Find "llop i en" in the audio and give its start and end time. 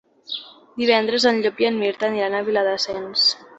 1.45-1.79